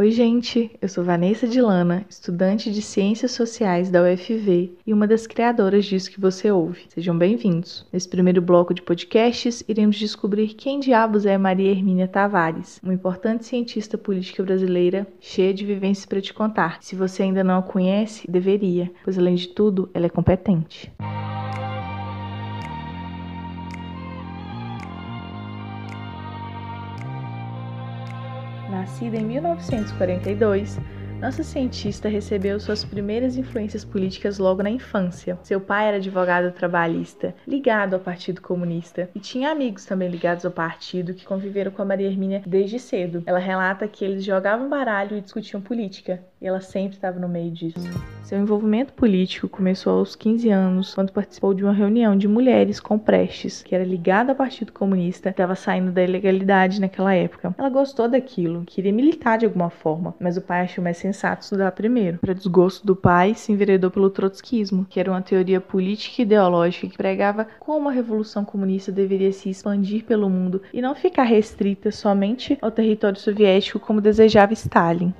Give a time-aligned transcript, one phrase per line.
[0.00, 5.26] Oi, gente, eu sou Vanessa Dilana, estudante de Ciências Sociais da UFV e uma das
[5.26, 6.84] criadoras disso que você ouve.
[6.88, 7.86] Sejam bem-vindos.
[7.92, 13.44] Nesse primeiro bloco de podcasts, iremos descobrir quem diabos é Maria Hermínia Tavares, uma importante
[13.44, 16.78] cientista política brasileira cheia de vivências para te contar.
[16.80, 20.90] Se você ainda não a conhece, deveria, pois além de tudo, ela é competente.
[28.80, 30.78] Nascida em 1942,
[31.20, 35.38] nossa cientista recebeu suas primeiras influências políticas logo na infância.
[35.42, 40.50] Seu pai era advogado trabalhista, ligado ao Partido Comunista, e tinha amigos também ligados ao
[40.50, 43.22] partido que conviveram com a Maria Hermínia desde cedo.
[43.26, 47.50] Ela relata que eles jogavam baralho e discutiam política, e ela sempre estava no meio
[47.50, 47.86] disso.
[48.22, 52.98] Seu envolvimento político começou aos 15 anos, quando participou de uma reunião de mulheres com
[52.98, 57.54] Prestes, que era ligada ao Partido Comunista e estava saindo da ilegalidade naquela época.
[57.58, 61.72] Ela gostou daquilo, queria militar de alguma forma, mas o pai achou mais sensato estudar
[61.72, 62.18] primeiro.
[62.18, 66.88] Para desgosto do pai, se enveredou pelo trotskismo, que era uma teoria política e ideológica
[66.88, 71.90] que pregava como a revolução comunista deveria se expandir pelo mundo e não ficar restrita
[71.90, 75.12] somente ao território soviético como desejava Stalin.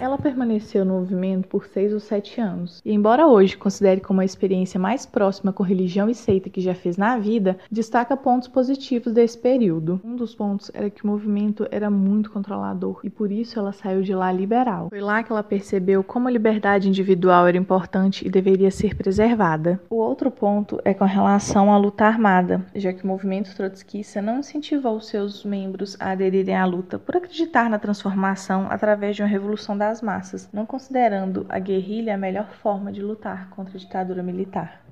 [0.00, 4.24] Ela permaneceu no movimento por seis ou sete anos, e embora hoje considere como a
[4.24, 9.12] experiência mais próxima com religião e seita que já fez na vida, destaca pontos positivos
[9.12, 10.00] desse período.
[10.02, 14.00] Um dos pontos era que o movimento era muito controlador, e por isso ela saiu
[14.00, 14.88] de lá liberal.
[14.88, 19.78] Foi lá que ela percebeu como a liberdade individual era importante e deveria ser preservada.
[19.90, 24.38] O outro ponto é com relação à luta armada, já que o movimento trotskista não
[24.38, 29.76] incentivou seus membros a aderirem à luta por acreditar na transformação através de uma revolução
[29.76, 34.22] da das massas, não considerando a guerrilha a melhor forma de lutar contra a ditadura
[34.22, 34.84] militar.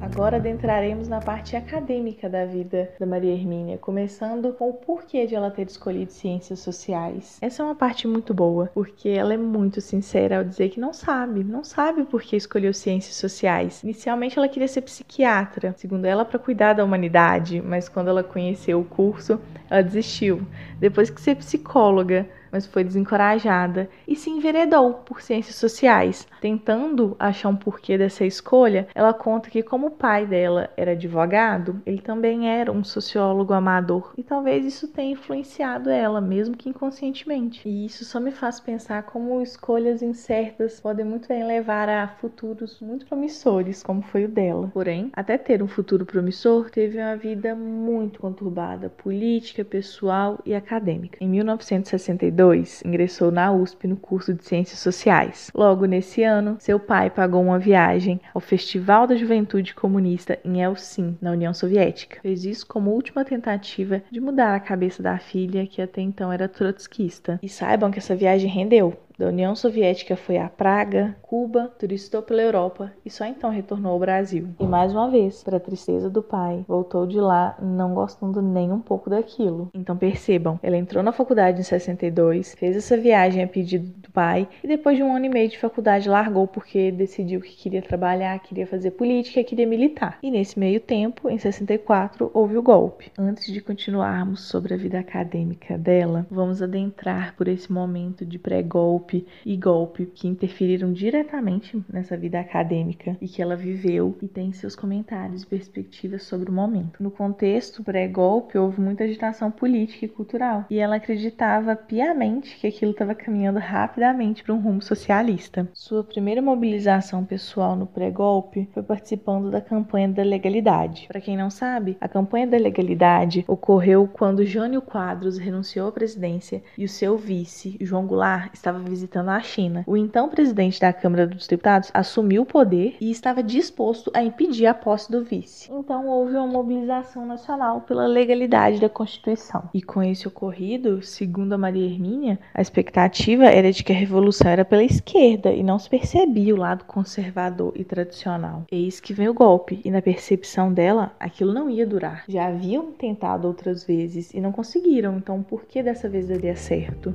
[0.00, 5.34] Agora adentraremos na parte acadêmica da vida da Maria Hermínia, começando com o porquê de
[5.34, 7.38] ela ter escolhido ciências sociais.
[7.42, 10.92] Essa é uma parte muito boa, porque ela é muito sincera ao dizer que não
[10.92, 13.82] sabe, não sabe por que escolheu ciências sociais.
[13.82, 18.80] Inicialmente ela queria ser psiquiatra, segundo ela, para cuidar da humanidade, mas quando ela conheceu
[18.80, 19.38] o curso,
[19.68, 20.46] ela desistiu.
[20.78, 26.26] Depois que ser psicóloga, mas foi desencorajada e se enveredou por ciências sociais.
[26.40, 31.80] Tentando achar um porquê dessa escolha, ela conta que, como o pai dela era advogado,
[31.86, 37.68] ele também era um sociólogo amador e talvez isso tenha influenciado ela, mesmo que inconscientemente.
[37.68, 42.80] E isso só me faz pensar como escolhas incertas podem muito bem levar a futuros
[42.80, 44.70] muito promissores, como foi o dela.
[44.72, 51.18] Porém, até ter um futuro promissor, teve uma vida muito conturbada, política, pessoal e acadêmica.
[51.20, 55.50] Em 1962, 2002, ingressou na USP no curso de Ciências Sociais.
[55.54, 61.18] Logo nesse ano, seu pai pagou uma viagem ao Festival da Juventude Comunista em Helsinki,
[61.20, 62.20] na União Soviética.
[62.22, 66.48] Fez isso como última tentativa de mudar a cabeça da filha, que até então era
[66.48, 67.38] trotskista.
[67.42, 72.40] E saibam que essa viagem rendeu da União Soviética foi a Praga, Cuba, turistou pela
[72.40, 74.48] Europa e só então retornou ao Brasil.
[74.58, 78.80] E mais uma vez, para tristeza do pai, voltou de lá não gostando nem um
[78.80, 79.68] pouco daquilo.
[79.74, 84.48] Então percebam, ela entrou na faculdade em 62, fez essa viagem a pedido do pai
[84.62, 88.38] e depois de um ano e meio de faculdade largou porque decidiu que queria trabalhar,
[88.40, 90.18] queria fazer política, queria militar.
[90.22, 93.10] E nesse meio tempo, em 64, houve o golpe.
[93.18, 98.80] Antes de continuarmos sobre a vida acadêmica dela, vamos adentrar por esse momento de pré-golpe
[98.80, 104.52] golpe e golpe que interferiram diretamente nessa vida acadêmica e que ela viveu e tem
[104.52, 107.02] seus comentários e perspectivas sobre o momento.
[107.02, 112.92] No contexto pré-golpe, houve muita agitação política e cultural e ela acreditava piamente que aquilo
[112.92, 113.58] estava caminhando
[114.00, 115.68] rapidamente para um rumo socialista.
[115.74, 121.06] Sua primeira mobilização pessoal no pré-golpe foi participando da campanha da legalidade.
[121.06, 126.62] Para quem não sabe, a campanha da legalidade ocorreu quando Jânio Quadros renunciou à presidência
[126.78, 129.84] e o seu vice, João Goulart, estava visitando a China.
[129.86, 134.66] O então presidente da Câmara dos Deputados assumiu o poder e estava disposto a impedir
[134.66, 135.70] a posse do vice.
[135.70, 139.68] Então houve uma mobilização nacional pela legalidade da Constituição.
[139.74, 144.50] E com esse ocorrido, segundo a Maria Hermínia, a expectativa era de que a revolução
[144.50, 148.64] era pela esquerda e não se percebia o lado conservador e tradicional.
[148.70, 152.24] Eis que vem o golpe, e na percepção dela, aquilo não ia durar.
[152.28, 157.14] Já haviam tentado outras vezes e não conseguiram, então por que dessa vez daria certo?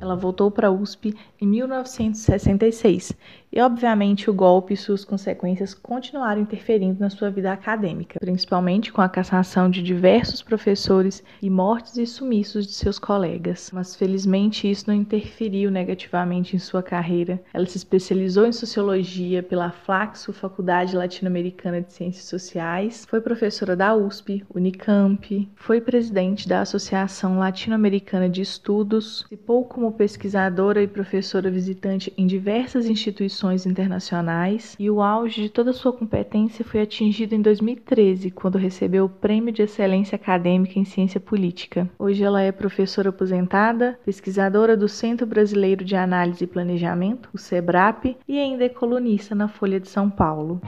[0.00, 3.12] Ela voltou para a USP em 1966
[3.50, 9.00] e, obviamente, o golpe e suas consequências continuaram interferindo na sua vida acadêmica, principalmente com
[9.00, 13.70] a cassação de diversos professores e mortes e sumiços de seus colegas.
[13.72, 17.42] Mas, felizmente, isso não interferiu negativamente em sua carreira.
[17.52, 23.96] Ela se especializou em sociologia pela Flaxo, Faculdade Latino-Americana de Ciências Sociais, foi professora da
[23.96, 32.12] USP, Unicamp, foi presidente da Associação Latino-Americana de Estudos, participou como pesquisadora e professora visitante
[32.16, 38.30] em diversas instituições internacionais e o auge de toda sua competência foi atingido em 2013,
[38.30, 41.88] quando recebeu o Prêmio de Excelência Acadêmica em Ciência Política.
[41.98, 48.16] Hoje ela é professora aposentada, pesquisadora do Centro Brasileiro de Análise e Planejamento, o SEBRAP,
[48.28, 50.60] e ainda é colunista na Folha de São Paulo.